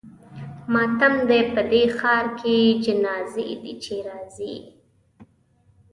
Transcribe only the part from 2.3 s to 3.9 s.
کې جنازې دي